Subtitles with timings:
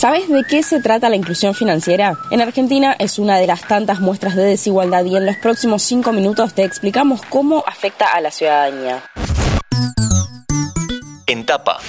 [0.00, 2.16] ¿Sabes de qué se trata la inclusión financiera?
[2.30, 6.10] En Argentina es una de las tantas muestras de desigualdad y en los próximos cinco
[6.14, 9.02] minutos te explicamos cómo afecta a la ciudadanía.
[11.26, 11.80] En tapa.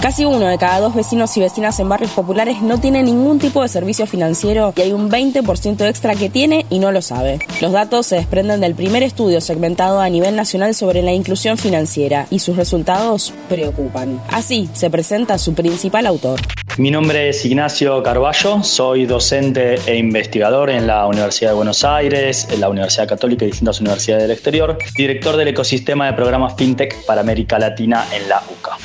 [0.00, 3.60] Casi uno de cada dos vecinos y vecinas en barrios populares no tiene ningún tipo
[3.60, 7.38] de servicio financiero y hay un 20% extra que tiene y no lo sabe.
[7.60, 12.26] Los datos se desprenden del primer estudio segmentado a nivel nacional sobre la inclusión financiera
[12.30, 14.22] y sus resultados preocupan.
[14.30, 16.40] Así se presenta su principal autor.
[16.78, 22.48] Mi nombre es Ignacio Carballo, soy docente e investigador en la Universidad de Buenos Aires,
[22.50, 27.04] en la Universidad Católica y distintas universidades del exterior, director del ecosistema de programas FinTech
[27.04, 28.78] para América Latina en la UCA.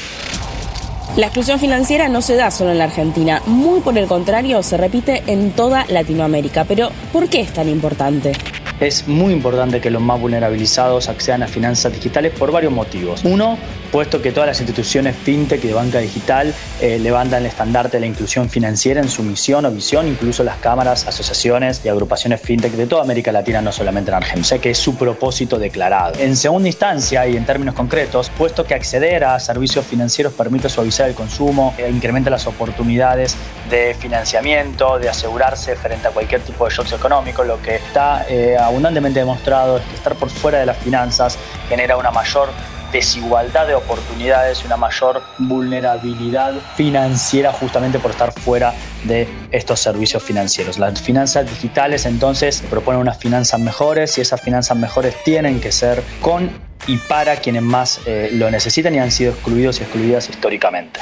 [1.17, 4.75] La exclusión financiera no se da solo en la Argentina, muy por el contrario, se
[4.75, 6.65] repite en toda Latinoamérica.
[6.65, 8.33] Pero, ¿por qué es tan importante?
[8.79, 13.21] Es muy importante que los más vulnerabilizados accedan a finanzas digitales por varios motivos.
[13.23, 13.57] Uno,
[13.91, 18.07] puesto que todas las instituciones fintech y banca digital eh, levantan el estandarte de la
[18.07, 22.85] inclusión financiera en su misión o visión, incluso las cámaras, asociaciones y agrupaciones fintech de
[22.85, 24.41] toda América Latina, no solamente en Argentina.
[24.41, 26.15] O sea que es su propósito declarado.
[26.20, 31.07] En segunda instancia y en términos concretos, puesto que acceder a servicios financieros permite suavizar
[31.07, 33.37] el consumo, e incrementa las oportunidades
[33.70, 38.57] de financiamiento, de asegurarse frente a cualquier tipo de shocks económicos, lo que está eh,
[38.66, 41.38] abundantemente demostrado es que estar por fuera de las finanzas
[41.70, 42.49] genera una mayor
[42.91, 50.24] desigualdad de oportunidades y una mayor vulnerabilidad financiera justamente por estar fuera de estos servicios
[50.24, 50.80] financieros.
[50.80, 56.02] Las finanzas digitales entonces proponen unas finanzas mejores y esas finanzas mejores tienen que ser
[56.21, 56.49] con
[56.88, 60.99] y para quienes más eh, lo necesitan y han sido excluidos y excluidas históricamente.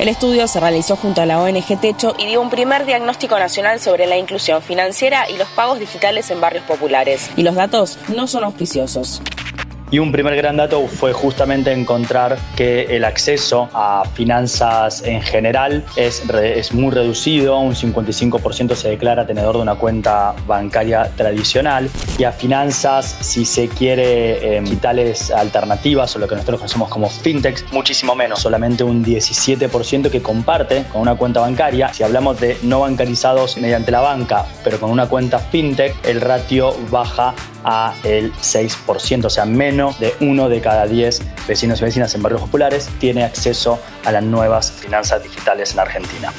[0.00, 3.80] El estudio se realizó junto a la ONG Techo y dio un primer diagnóstico nacional
[3.80, 7.28] sobre la inclusión financiera y los pagos digitales en barrios populares.
[7.36, 9.20] Y los datos no son auspiciosos.
[9.92, 15.84] Y un primer gran dato fue justamente encontrar que el acceso a finanzas en general
[15.96, 21.90] es, es muy reducido, un 55% se declara tenedor de una cuenta bancaria tradicional.
[22.18, 27.10] Y a finanzas, si se quiere, eh, digitales alternativas o lo que nosotros conocemos como
[27.10, 31.92] fintechs, muchísimo menos, solamente un 17% que comparte con una cuenta bancaria.
[31.92, 36.76] Si hablamos de no bancarizados mediante la banca, pero con una cuenta fintech, el ratio
[36.90, 42.14] baja a el 6%, o sea, menos de uno de cada 10 vecinos y vecinas
[42.14, 46.32] en barrios populares tiene acceso a las nuevas finanzas digitales en Argentina.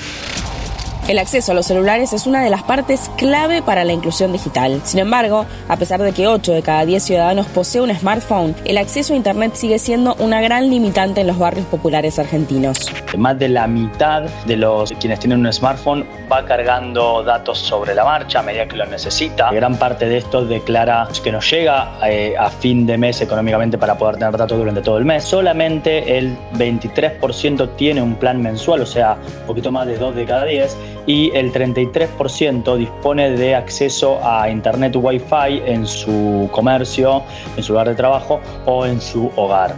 [1.08, 4.82] El acceso a los celulares es una de las partes clave para la inclusión digital.
[4.84, 8.78] Sin embargo, a pesar de que 8 de cada 10 ciudadanos posee un smartphone, el
[8.78, 12.90] acceso a Internet sigue siendo una gran limitante en los barrios populares argentinos.
[13.18, 18.06] Más de la mitad de los quienes tienen un smartphone va cargando datos sobre la
[18.06, 19.52] marcha a medida que lo necesita.
[19.52, 23.98] Gran parte de esto declara que no llega eh, a fin de mes económicamente para
[23.98, 25.24] poder tener datos durante todo el mes.
[25.24, 30.26] Solamente el 23% tiene un plan mensual, o sea, un poquito más de 2 de
[30.26, 37.24] cada 10 y el 33% dispone de acceso a Internet Wi-Fi en su comercio,
[37.58, 39.76] en su lugar de trabajo o en su hogar.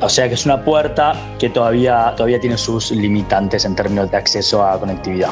[0.00, 4.16] O sea que es una puerta que todavía, todavía tiene sus limitantes en términos de
[4.16, 5.30] acceso a conectividad.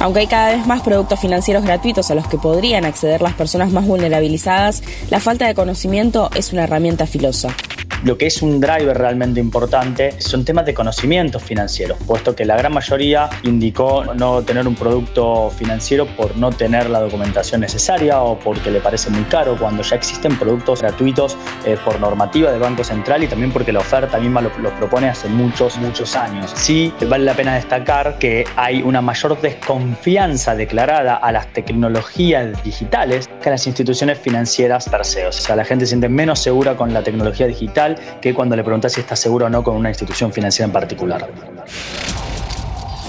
[0.00, 3.70] Aunque hay cada vez más productos financieros gratuitos a los que podrían acceder las personas
[3.70, 7.54] más vulnerabilizadas, la falta de conocimiento es una herramienta filosa.
[8.02, 12.56] Lo que es un driver realmente importante son temas de conocimientos financieros, puesto que la
[12.56, 18.38] gran mayoría indicó no tener un producto financiero por no tener la documentación necesaria o
[18.38, 22.84] porque le parece muy caro, cuando ya existen productos gratuitos eh, por normativa del Banco
[22.84, 26.52] Central y también porque la oferta misma lo, lo propone hace muchos, muchos años.
[26.54, 33.28] Sí, vale la pena destacar que hay una mayor desconfianza declarada a las tecnologías digitales
[33.42, 35.00] que a las instituciones financieras per.
[35.00, 37.89] O sea, la gente se siente menos segura con la tecnología digital
[38.20, 41.28] que cuando le preguntas si está seguro o no con una institución financiera en particular.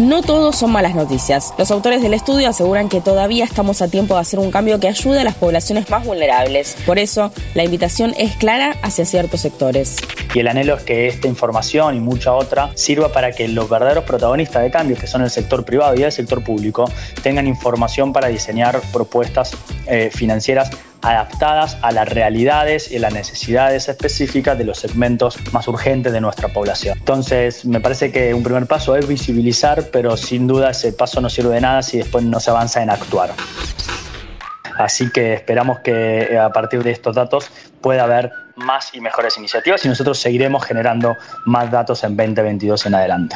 [0.02, 1.54] No todos son malas noticias.
[1.60, 4.88] Los autores del estudio aseguran que todavía estamos a tiempo de hacer un cambio que
[4.88, 6.76] ayude a las poblaciones más vulnerables.
[6.88, 9.98] Por eso, la invitación es clara hacia ciertos sectores.
[10.34, 14.06] Y el anhelo es que esta información y mucha otra sirva para que los verdaderos
[14.06, 16.90] protagonistas de cambios, que son el sector privado y el sector público,
[17.22, 20.72] tengan información para diseñar propuestas eh, financieras
[21.02, 26.50] adaptadas a las realidades y las necesidades específicas de los segmentos más urgentes de nuestra
[26.50, 26.98] población.
[26.98, 31.30] Entonces, me parece que un primer paso es visibilizar, pero sin duda ese paso no
[31.30, 33.32] sirve de nada si después no se avanza en actuar.
[34.78, 37.52] Así que esperamos que eh, a partir de estos datos
[37.82, 42.96] pueda haber más y mejores iniciativas y nosotros seguiremos generando más datos en 2022 en
[42.96, 43.36] adelante.